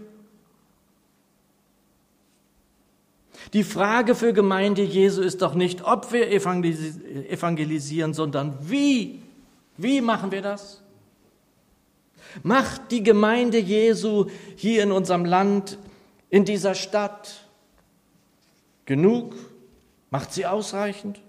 Die 3.53 3.63
Frage 3.63 4.15
für 4.15 4.33
Gemeinde 4.33 4.83
Jesu 4.83 5.21
ist 5.21 5.41
doch 5.41 5.55
nicht, 5.55 5.83
ob 5.83 6.13
wir 6.13 6.29
evangelisieren, 6.29 8.13
sondern 8.13 8.57
wie. 8.61 9.21
Wie 9.77 10.01
machen 10.01 10.31
wir 10.31 10.41
das? 10.41 10.81
Macht 12.43 12.91
die 12.91 13.03
Gemeinde 13.03 13.57
Jesu 13.57 14.27
hier 14.55 14.83
in 14.83 14.91
unserem 14.91 15.25
Land, 15.25 15.77
in 16.29 16.45
dieser 16.45 16.75
Stadt 16.75 17.45
genug? 18.85 19.35
Macht 20.11 20.33
sie 20.33 20.45
ausreichend? 20.45 21.19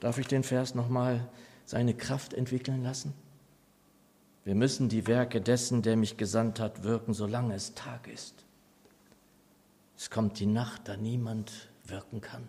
Darf 0.00 0.18
ich 0.18 0.26
den 0.26 0.42
Vers 0.42 0.74
nochmal 0.74 1.28
seine 1.64 1.94
Kraft 1.94 2.34
entwickeln 2.34 2.82
lassen? 2.82 3.14
Wir 4.44 4.54
müssen 4.54 4.88
die 4.88 5.06
Werke 5.06 5.40
dessen, 5.40 5.82
der 5.82 5.96
mich 5.96 6.16
gesandt 6.16 6.58
hat, 6.58 6.82
wirken, 6.82 7.14
solange 7.14 7.54
es 7.54 7.74
Tag 7.74 8.08
ist. 8.08 8.44
Es 9.96 10.10
kommt 10.10 10.40
die 10.40 10.46
Nacht, 10.46 10.88
da 10.88 10.96
niemand 10.96 11.68
wirken 11.84 12.20
kann. 12.20 12.48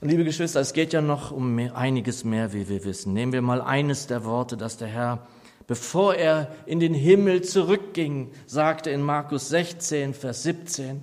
Und 0.00 0.08
liebe 0.08 0.24
Geschwister, 0.24 0.60
es 0.60 0.72
geht 0.72 0.92
ja 0.92 1.00
noch 1.00 1.30
um 1.30 1.54
mehr, 1.54 1.76
einiges 1.76 2.24
mehr, 2.24 2.52
wie 2.52 2.68
wir 2.68 2.84
wissen. 2.84 3.12
Nehmen 3.12 3.32
wir 3.32 3.42
mal 3.42 3.60
eines 3.60 4.06
der 4.06 4.24
Worte, 4.24 4.56
das 4.56 4.76
der 4.76 4.88
Herr, 4.88 5.26
bevor 5.66 6.14
er 6.14 6.54
in 6.66 6.78
den 6.78 6.94
Himmel 6.94 7.42
zurückging, 7.42 8.30
sagte 8.46 8.90
in 8.90 9.02
Markus 9.02 9.48
16, 9.48 10.14
Vers 10.14 10.42
17. 10.42 11.02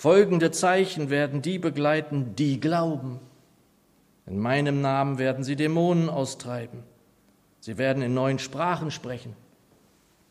Folgende 0.00 0.50
Zeichen 0.50 1.10
werden 1.10 1.42
die 1.42 1.58
begleiten, 1.58 2.34
die 2.34 2.58
glauben. 2.58 3.20
In 4.24 4.38
meinem 4.38 4.80
Namen 4.80 5.18
werden 5.18 5.44
sie 5.44 5.56
Dämonen 5.56 6.08
austreiben. 6.08 6.84
Sie 7.60 7.76
werden 7.76 8.02
in 8.02 8.14
neuen 8.14 8.38
Sprachen 8.38 8.90
sprechen. 8.90 9.36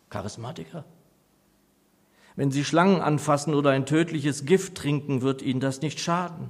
Charismatiker. 0.09 0.85
Wenn 2.35 2.49
sie 2.49 2.65
Schlangen 2.65 2.99
anfassen 2.99 3.53
oder 3.53 3.69
ein 3.69 3.85
tödliches 3.85 4.47
Gift 4.47 4.73
trinken, 4.73 5.21
wird 5.21 5.43
ihnen 5.43 5.59
das 5.59 5.83
nicht 5.83 5.99
schaden. 5.99 6.49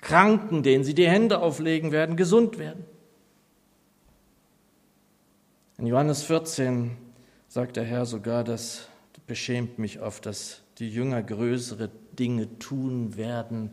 Kranken, 0.00 0.62
denen 0.62 0.82
sie 0.82 0.94
die 0.94 1.08
Hände 1.08 1.40
auflegen, 1.40 1.92
werden 1.92 2.16
gesund 2.16 2.56
werden. 2.56 2.86
In 5.76 5.86
Johannes 5.86 6.22
14 6.22 6.96
sagt 7.48 7.76
der 7.76 7.84
Herr 7.84 8.06
sogar, 8.06 8.44
das 8.44 8.88
beschämt 9.26 9.78
mich 9.78 10.00
oft, 10.00 10.24
dass 10.24 10.62
die 10.78 10.88
Jünger 10.88 11.22
größere 11.22 11.90
Dinge 12.18 12.58
tun 12.58 13.16
werden, 13.16 13.70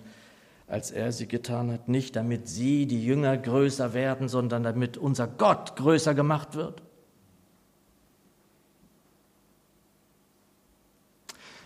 als 0.67 0.91
er 0.91 1.11
sie 1.11 1.27
getan 1.27 1.71
hat, 1.71 1.87
nicht 1.87 2.15
damit 2.15 2.47
sie, 2.47 2.85
die 2.85 3.03
Jünger, 3.03 3.37
größer 3.37 3.93
werden, 3.93 4.27
sondern 4.27 4.63
damit 4.63 4.97
unser 4.97 5.27
Gott 5.27 5.75
größer 5.75 6.13
gemacht 6.13 6.55
wird. 6.55 6.81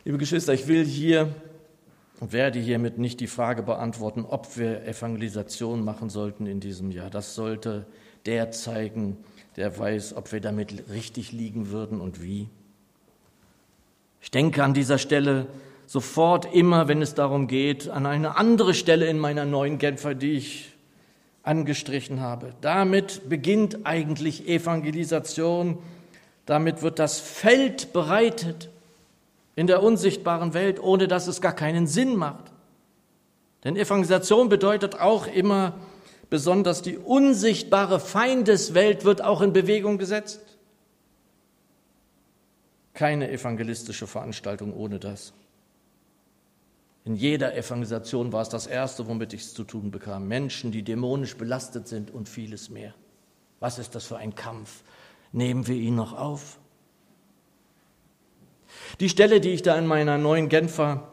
Liebe 0.03 0.17
Geschwister, 0.17 0.53
ich 0.53 0.67
will 0.67 0.85
hier 0.85 1.35
und 2.19 2.31
werde 2.31 2.59
hiermit 2.59 2.97
nicht 2.97 3.19
die 3.19 3.27
Frage 3.27 3.61
beantworten, 3.61 4.25
ob 4.25 4.57
wir 4.57 4.85
Evangelisation 4.85 5.83
machen 5.83 6.09
sollten 6.09 6.47
in 6.47 6.59
diesem 6.59 6.91
Jahr. 6.91 7.09
Das 7.09 7.35
sollte 7.35 7.85
der 8.25 8.51
zeigen, 8.51 9.17
der 9.55 9.77
weiß, 9.77 10.15
ob 10.15 10.31
wir 10.31 10.41
damit 10.41 10.89
richtig 10.89 11.31
liegen 11.31 11.71
würden 11.71 12.01
und 12.01 12.21
wie. 12.21 12.49
Ich 14.21 14.31
denke 14.31 14.63
an 14.63 14.73
dieser 14.73 14.97
Stelle 14.97 15.47
sofort 15.87 16.53
immer, 16.53 16.87
wenn 16.87 17.01
es 17.01 17.15
darum 17.15 17.47
geht, 17.47 17.89
an 17.89 18.05
eine 18.05 18.37
andere 18.37 18.75
Stelle 18.75 19.07
in 19.07 19.17
meiner 19.17 19.45
neuen 19.45 19.79
Genfer, 19.79 20.13
die 20.13 20.33
ich 20.33 20.73
angestrichen 21.43 22.19
habe. 22.19 22.53
Damit 22.61 23.29
beginnt 23.29 23.85
eigentlich 23.85 24.47
Evangelisation. 24.47 25.77
Damit 26.45 26.81
wird 26.81 26.99
das 26.99 27.19
Feld 27.19 27.93
bereitet 27.93 28.69
in 29.55 29.65
der 29.65 29.81
unsichtbaren 29.81 30.53
Welt, 30.53 30.79
ohne 30.81 31.07
dass 31.07 31.27
es 31.27 31.41
gar 31.41 31.53
keinen 31.53 31.87
Sinn 31.87 32.17
macht. 32.17 32.51
Denn 33.63 33.77
Evangelisation 33.77 34.49
bedeutet 34.49 34.99
auch 34.99 35.25
immer, 35.25 35.73
besonders 36.29 36.81
die 36.81 36.97
unsichtbare 36.97 38.01
Feindeswelt 38.01 39.05
wird 39.05 39.23
auch 39.23 39.41
in 39.41 39.53
Bewegung 39.53 39.97
gesetzt. 39.97 40.41
Keine 42.93 43.31
evangelistische 43.31 44.05
Veranstaltung 44.05 44.73
ohne 44.73 44.99
das. 44.99 45.31
In 47.07 47.15
jeder 47.15 47.55
Evangelisation 47.55 48.33
war 48.33 48.41
es 48.41 48.49
das 48.49 48.67
Erste, 48.67 49.07
womit 49.07 49.31
ich 49.31 49.39
es 49.39 49.53
zu 49.53 49.63
tun 49.63 49.91
bekam. 49.91 50.27
Menschen, 50.27 50.73
die 50.73 50.83
dämonisch 50.83 51.37
belastet 51.37 51.87
sind 51.87 52.11
und 52.11 52.27
vieles 52.27 52.69
mehr. 52.69 52.93
Was 53.61 53.79
ist 53.79 53.95
das 53.95 54.03
für 54.03 54.17
ein 54.17 54.35
Kampf? 54.35 54.83
Nehmen 55.31 55.67
wir 55.67 55.75
ihn 55.77 55.95
noch 55.95 56.11
auf? 56.11 56.59
Die 58.99 59.07
Stelle, 59.07 59.39
die 59.39 59.51
ich 59.51 59.61
da 59.61 59.77
in 59.77 59.87
meiner 59.87 60.17
neuen 60.17 60.49
Genfer 60.49 61.07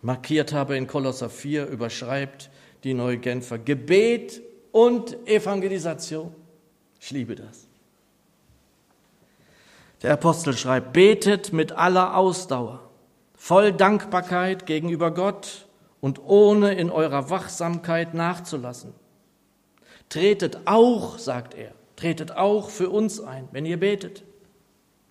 markiert 0.00 0.54
habe 0.54 0.78
in 0.78 0.86
Kolosser 0.86 1.28
4, 1.28 1.66
überschreibt 1.66 2.48
die 2.82 2.94
neue 2.94 3.18
Genfer 3.18 3.58
Gebet 3.58 4.40
und 4.72 5.14
Evangelisation. 5.28 6.34
Ich 7.02 7.10
liebe 7.10 7.34
das. 7.34 7.66
Der 10.00 10.14
Apostel 10.14 10.56
schreibt, 10.56 10.94
betet 10.94 11.52
mit 11.52 11.72
aller 11.72 12.16
Ausdauer 12.16 12.87
voll 13.38 13.72
Dankbarkeit 13.72 14.66
gegenüber 14.66 15.12
Gott 15.12 15.66
und 16.00 16.20
ohne 16.26 16.74
in 16.74 16.90
eurer 16.90 17.30
Wachsamkeit 17.30 18.12
nachzulassen. 18.12 18.92
Tretet 20.10 20.58
auch, 20.66 21.18
sagt 21.18 21.54
er, 21.54 21.72
tretet 21.96 22.36
auch 22.36 22.68
für 22.68 22.90
uns 22.90 23.20
ein, 23.20 23.48
wenn 23.52 23.64
ihr 23.64 23.78
betet. 23.78 24.24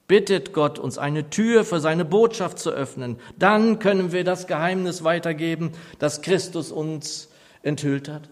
Bittet 0.07 0.53
Gott, 0.53 0.77
uns 0.77 0.97
eine 0.97 1.29
Tür 1.29 1.65
für 1.65 1.79
seine 1.79 2.05
Botschaft 2.05 2.59
zu 2.59 2.69
öffnen. 2.69 3.17
Dann 3.37 3.79
können 3.79 4.11
wir 4.11 4.23
das 4.23 4.47
Geheimnis 4.47 5.03
weitergeben, 5.03 5.71
das 5.99 6.21
Christus 6.21 6.71
uns 6.71 7.29
enthüllt 7.63 8.07
hat. 8.07 8.29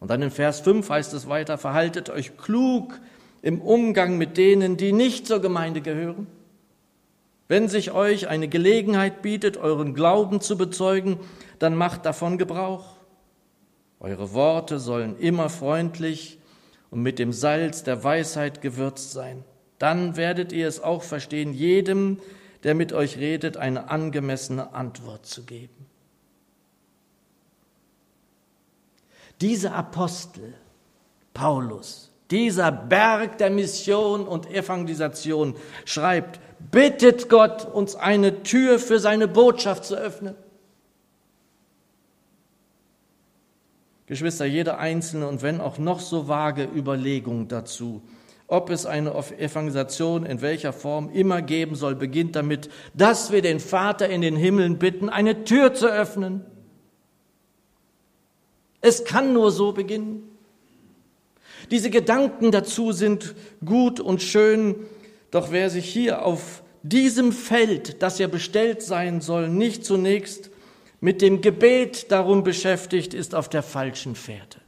Und 0.00 0.10
dann 0.10 0.22
in 0.22 0.30
Vers 0.30 0.60
5 0.60 0.88
heißt 0.88 1.12
es 1.12 1.28
weiter, 1.28 1.58
verhaltet 1.58 2.08
euch 2.08 2.36
klug 2.38 2.98
im 3.42 3.60
Umgang 3.60 4.16
mit 4.16 4.36
denen, 4.36 4.76
die 4.76 4.92
nicht 4.92 5.26
zur 5.26 5.40
Gemeinde 5.40 5.80
gehören. 5.80 6.26
Wenn 7.48 7.68
sich 7.68 7.92
euch 7.92 8.28
eine 8.28 8.46
Gelegenheit 8.46 9.22
bietet, 9.22 9.56
euren 9.56 9.94
Glauben 9.94 10.42
zu 10.42 10.58
bezeugen, 10.58 11.18
dann 11.58 11.74
macht 11.74 12.04
davon 12.04 12.36
Gebrauch. 12.36 12.96
Eure 14.00 14.32
Worte 14.34 14.78
sollen 14.78 15.18
immer 15.18 15.48
freundlich 15.48 16.38
und 16.90 17.02
mit 17.02 17.18
dem 17.18 17.32
Salz 17.32 17.82
der 17.82 18.04
Weisheit 18.04 18.60
gewürzt 18.60 19.12
sein. 19.12 19.44
Dann 19.78 20.16
werdet 20.16 20.52
ihr 20.52 20.68
es 20.68 20.80
auch 20.80 21.02
verstehen, 21.02 21.54
jedem, 21.54 22.18
der 22.64 22.74
mit 22.74 22.92
euch 22.92 23.16
redet, 23.16 23.56
eine 23.56 23.90
angemessene 23.90 24.74
Antwort 24.74 25.24
zu 25.24 25.44
geben. 25.44 25.86
Dieser 29.40 29.74
Apostel, 29.74 30.54
Paulus, 31.32 32.10
dieser 32.30 32.72
Berg 32.72 33.38
der 33.38 33.50
Mission 33.50 34.26
und 34.26 34.50
Evangelisation 34.50 35.54
schreibt, 35.84 36.40
bittet 36.70 37.28
Gott, 37.28 37.64
uns 37.64 37.94
eine 37.94 38.42
Tür 38.42 38.78
für 38.78 38.98
seine 38.98 39.28
Botschaft 39.28 39.84
zu 39.84 39.96
öffnen. 39.96 40.34
Geschwister, 44.06 44.46
jede 44.46 44.78
einzelne 44.78 45.28
und 45.28 45.42
wenn 45.42 45.60
auch 45.60 45.78
noch 45.78 46.00
so 46.00 46.28
vage 46.28 46.64
Überlegung 46.64 47.48
dazu, 47.48 48.02
ob 48.46 48.70
es 48.70 48.86
eine 48.86 49.14
Evangelisation 49.38 50.24
in 50.24 50.40
welcher 50.40 50.72
Form 50.72 51.10
immer 51.10 51.42
geben 51.42 51.74
soll, 51.74 51.94
beginnt 51.94 52.34
damit, 52.34 52.70
dass 52.94 53.30
wir 53.32 53.42
den 53.42 53.60
Vater 53.60 54.08
in 54.08 54.22
den 54.22 54.36
Himmeln 54.36 54.78
bitten, 54.78 55.10
eine 55.10 55.44
Tür 55.44 55.74
zu 55.74 55.86
öffnen 55.86 56.44
es 58.80 59.04
kann 59.04 59.32
nur 59.32 59.50
so 59.50 59.72
beginnen. 59.72 60.22
Diese 61.70 61.90
Gedanken 61.90 62.50
dazu 62.50 62.92
sind 62.92 63.34
gut 63.64 64.00
und 64.00 64.22
schön, 64.22 64.76
doch 65.30 65.50
wer 65.50 65.70
sich 65.70 65.88
hier 65.88 66.24
auf 66.24 66.62
diesem 66.82 67.32
Feld, 67.32 68.02
das 68.02 68.18
ja 68.18 68.28
bestellt 68.28 68.82
sein 68.82 69.20
soll, 69.20 69.48
nicht 69.48 69.84
zunächst 69.84 70.50
mit 71.00 71.22
dem 71.22 71.40
Gebet 71.40 72.10
darum 72.10 72.42
beschäftigt, 72.42 73.14
ist 73.14 73.34
auf 73.34 73.48
der 73.48 73.62
falschen 73.62 74.14
Fährte. 74.14 74.60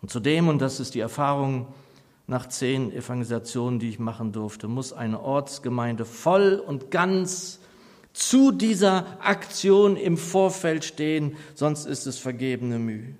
Und 0.00 0.10
zudem, 0.10 0.48
und 0.48 0.60
das 0.60 0.80
ist 0.80 0.94
die 0.94 1.00
Erfahrung 1.00 1.66
nach 2.26 2.46
zehn 2.46 2.92
Evangelisationen, 2.92 3.80
die 3.80 3.88
ich 3.88 3.98
machen 3.98 4.32
durfte, 4.32 4.68
muss 4.68 4.92
eine 4.92 5.20
Ortsgemeinde 5.20 6.04
voll 6.04 6.62
und 6.64 6.90
ganz 6.90 7.58
zu 8.12 8.52
dieser 8.52 9.06
Aktion 9.24 9.96
im 9.96 10.16
Vorfeld 10.16 10.84
stehen, 10.84 11.36
sonst 11.54 11.86
ist 11.86 12.06
es 12.06 12.18
vergebene 12.18 12.78
Mühe. 12.78 13.14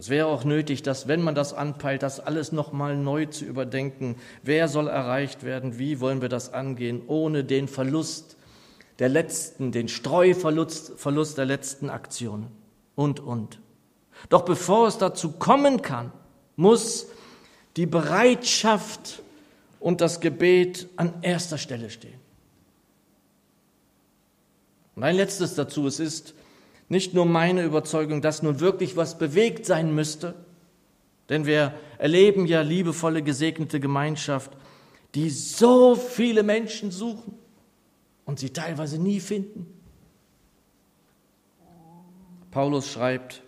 Es 0.00 0.08
wäre 0.08 0.28
auch 0.28 0.44
nötig, 0.44 0.80
dass, 0.82 1.08
wenn 1.08 1.20
man 1.20 1.34
das 1.34 1.52
anpeilt, 1.52 2.02
das 2.02 2.20
alles 2.20 2.52
nochmal 2.52 2.96
neu 2.96 3.26
zu 3.26 3.44
überdenken. 3.44 4.16
Wer 4.42 4.66
soll 4.66 4.88
erreicht 4.88 5.44
werden? 5.44 5.78
Wie 5.78 6.00
wollen 6.00 6.22
wir 6.22 6.30
das 6.30 6.54
angehen, 6.54 7.02
ohne 7.06 7.44
den 7.44 7.68
Verlust 7.68 8.38
der 8.98 9.10
letzten, 9.10 9.72
den 9.72 9.88
Streuverlust 9.88 10.98
Verlust 10.98 11.36
der 11.36 11.44
letzten 11.44 11.90
Aktionen 11.90 12.46
und, 12.94 13.20
und. 13.20 13.60
Doch 14.30 14.46
bevor 14.46 14.88
es 14.88 14.96
dazu 14.96 15.32
kommen 15.32 15.82
kann, 15.82 16.12
muss 16.56 17.08
die 17.76 17.84
Bereitschaft 17.84 19.22
und 19.80 20.00
das 20.00 20.20
Gebet 20.20 20.88
an 20.96 21.12
erster 21.20 21.58
Stelle 21.58 21.90
stehen. 21.90 22.18
Und 24.96 25.04
ein 25.04 25.16
letztes 25.16 25.56
dazu, 25.56 25.86
es 25.86 26.00
ist 26.00 26.32
nicht 26.90 27.14
nur 27.14 27.24
meine 27.24 27.62
Überzeugung, 27.62 28.20
dass 28.20 28.42
nun 28.42 28.58
wirklich 28.60 28.96
was 28.96 29.16
bewegt 29.16 29.64
sein 29.64 29.94
müsste, 29.94 30.34
denn 31.28 31.46
wir 31.46 31.72
erleben 31.98 32.46
ja 32.46 32.62
liebevolle, 32.62 33.22
gesegnete 33.22 33.78
Gemeinschaft, 33.78 34.50
die 35.14 35.30
so 35.30 35.94
viele 35.94 36.42
Menschen 36.42 36.90
suchen 36.90 37.38
und 38.24 38.40
sie 38.40 38.50
teilweise 38.50 39.00
nie 39.00 39.20
finden. 39.20 39.66
Paulus 42.50 42.88
schreibt, 42.88 43.44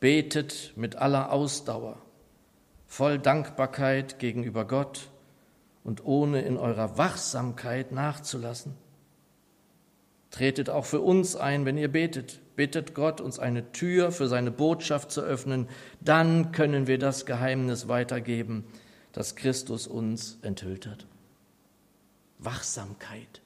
betet 0.00 0.72
mit 0.74 0.96
aller 0.96 1.32
Ausdauer, 1.32 1.98
voll 2.86 3.18
Dankbarkeit 3.18 4.18
gegenüber 4.18 4.64
Gott 4.64 5.10
und 5.84 6.06
ohne 6.06 6.40
in 6.40 6.56
eurer 6.56 6.96
Wachsamkeit 6.96 7.92
nachzulassen. 7.92 8.81
Tretet 10.32 10.70
auch 10.70 10.86
für 10.86 11.02
uns 11.02 11.36
ein, 11.36 11.66
wenn 11.66 11.76
ihr 11.76 11.92
betet. 11.92 12.40
Bittet 12.56 12.94
Gott, 12.94 13.20
uns 13.20 13.38
eine 13.38 13.70
Tür 13.72 14.10
für 14.10 14.28
seine 14.28 14.50
Botschaft 14.50 15.12
zu 15.12 15.20
öffnen. 15.20 15.68
Dann 16.00 16.52
können 16.52 16.86
wir 16.86 16.98
das 16.98 17.26
Geheimnis 17.26 17.86
weitergeben, 17.86 18.64
das 19.12 19.36
Christus 19.36 19.86
uns 19.86 20.38
enthüllt 20.42 20.86
hat. 20.86 21.06
Wachsamkeit. 22.38 23.42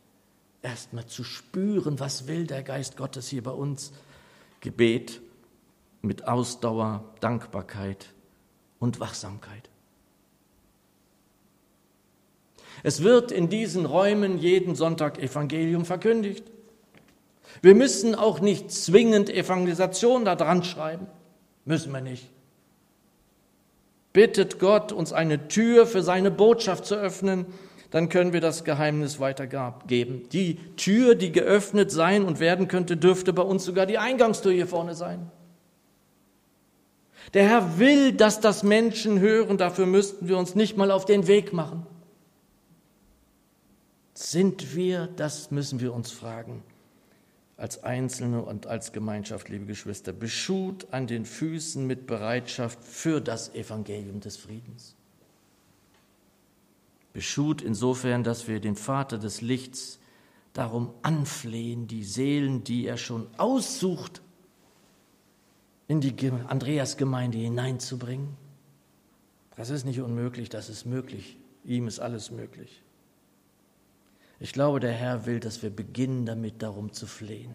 Erstmal 0.62 1.06
zu 1.06 1.24
spüren, 1.24 1.98
was 1.98 2.28
will 2.28 2.46
der 2.46 2.62
Geist 2.62 2.96
Gottes 2.96 3.28
hier 3.28 3.42
bei 3.42 3.50
uns. 3.50 3.92
Gebet 4.60 5.20
mit 6.02 6.28
Ausdauer, 6.28 7.04
Dankbarkeit 7.18 8.12
und 8.78 9.00
Wachsamkeit. 9.00 9.70
Es 12.84 13.02
wird 13.02 13.32
in 13.32 13.48
diesen 13.48 13.86
Räumen 13.86 14.38
jeden 14.38 14.76
Sonntag 14.76 15.18
Evangelium 15.18 15.84
verkündigt. 15.84 16.44
Wir 17.62 17.74
müssen 17.74 18.14
auch 18.14 18.40
nicht 18.40 18.70
zwingend 18.70 19.30
Evangelisation 19.30 20.24
da 20.24 20.36
dran 20.36 20.64
schreiben. 20.64 21.06
Müssen 21.64 21.92
wir 21.92 22.00
nicht. 22.00 22.28
Bittet 24.12 24.58
Gott, 24.58 24.92
uns 24.92 25.12
eine 25.12 25.48
Tür 25.48 25.86
für 25.86 26.02
seine 26.02 26.30
Botschaft 26.30 26.86
zu 26.86 26.94
öffnen, 26.94 27.46
dann 27.90 28.08
können 28.08 28.32
wir 28.32 28.40
das 28.40 28.64
Geheimnis 28.64 29.20
weitergeben. 29.20 30.28
Die 30.30 30.56
Tür, 30.76 31.14
die 31.14 31.32
geöffnet 31.32 31.90
sein 31.90 32.24
und 32.24 32.40
werden 32.40 32.68
könnte, 32.68 32.96
dürfte 32.96 33.32
bei 33.32 33.42
uns 33.42 33.64
sogar 33.64 33.86
die 33.86 33.98
Eingangstür 33.98 34.52
hier 34.52 34.66
vorne 34.66 34.94
sein. 34.94 35.30
Der 37.34 37.48
Herr 37.48 37.78
will, 37.78 38.12
dass 38.12 38.40
das 38.40 38.62
Menschen 38.62 39.20
hören, 39.20 39.58
dafür 39.58 39.86
müssten 39.86 40.28
wir 40.28 40.38
uns 40.38 40.54
nicht 40.54 40.76
mal 40.76 40.90
auf 40.90 41.04
den 41.04 41.26
Weg 41.26 41.52
machen. 41.52 41.86
Sind 44.14 44.74
wir, 44.74 45.08
das 45.16 45.50
müssen 45.50 45.80
wir 45.80 45.92
uns 45.92 46.10
fragen, 46.10 46.62
als 47.56 47.82
Einzelne 47.82 48.42
und 48.42 48.66
als 48.66 48.92
Gemeinschaft, 48.92 49.48
liebe 49.48 49.66
Geschwister, 49.66 50.12
beschut 50.12 50.88
an 50.92 51.06
den 51.06 51.24
Füßen 51.24 51.86
mit 51.86 52.06
Bereitschaft 52.06 52.82
für 52.84 53.20
das 53.20 53.54
Evangelium 53.54 54.20
des 54.20 54.36
Friedens. 54.36 54.94
Beschut 57.14 57.62
insofern, 57.62 58.24
dass 58.24 58.46
wir 58.46 58.60
den 58.60 58.76
Vater 58.76 59.16
des 59.16 59.40
Lichts 59.40 59.98
darum 60.52 60.92
anflehen, 61.02 61.86
die 61.86 62.04
Seelen, 62.04 62.62
die 62.62 62.86
er 62.86 62.98
schon 62.98 63.26
aussucht, 63.38 64.20
in 65.88 66.00
die 66.00 66.14
Andreasgemeinde 66.48 67.38
hineinzubringen. 67.38 68.36
Das 69.56 69.70
ist 69.70 69.84
nicht 69.84 70.00
unmöglich, 70.00 70.50
das 70.50 70.68
ist 70.68 70.84
möglich. 70.84 71.38
Ihm 71.64 71.86
ist 71.86 72.00
alles 72.00 72.30
möglich. 72.30 72.82
Ich 74.38 74.52
glaube, 74.52 74.80
der 74.80 74.92
Herr 74.92 75.26
will, 75.26 75.40
dass 75.40 75.62
wir 75.62 75.70
beginnen 75.70 76.26
damit 76.26 76.62
darum 76.62 76.92
zu 76.92 77.06
flehen. 77.06 77.54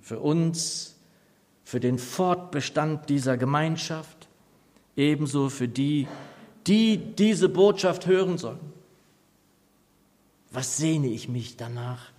Für 0.00 0.20
uns, 0.20 0.96
für 1.64 1.80
den 1.80 1.98
Fortbestand 1.98 3.08
dieser 3.08 3.36
Gemeinschaft, 3.36 4.28
ebenso 4.96 5.48
für 5.48 5.68
die, 5.68 6.06
die 6.66 6.98
diese 6.98 7.48
Botschaft 7.48 8.06
hören 8.06 8.36
sollen. 8.36 8.72
Was 10.50 10.76
sehne 10.76 11.08
ich 11.08 11.28
mich 11.28 11.56
danach, 11.56 12.10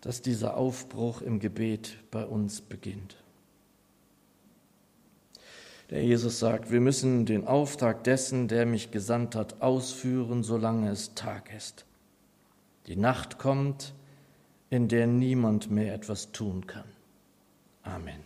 dass 0.00 0.22
dieser 0.22 0.56
Aufbruch 0.56 1.22
im 1.22 1.40
Gebet 1.40 1.96
bei 2.10 2.24
uns 2.24 2.60
beginnt? 2.60 3.16
Der 5.90 6.04
Jesus 6.04 6.40
sagt, 6.40 6.72
wir 6.72 6.80
müssen 6.80 7.26
den 7.26 7.46
Auftrag 7.46 8.02
dessen, 8.02 8.48
der 8.48 8.66
mich 8.66 8.90
gesandt 8.90 9.36
hat, 9.36 9.62
ausführen, 9.62 10.42
solange 10.42 10.90
es 10.90 11.14
Tag 11.14 11.54
ist. 11.56 11.85
Die 12.86 12.96
Nacht 12.96 13.38
kommt, 13.38 13.94
in 14.70 14.88
der 14.88 15.06
niemand 15.06 15.70
mehr 15.70 15.94
etwas 15.94 16.32
tun 16.32 16.66
kann. 16.66 16.84
Amen. 17.82 18.25